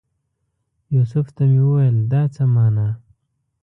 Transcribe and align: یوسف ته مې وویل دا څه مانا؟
یوسف 0.95 1.27
ته 1.35 1.43
مې 1.49 1.59
وویل 1.65 1.97
دا 2.11 2.21
څه 2.35 2.43
مانا؟ 2.53 2.87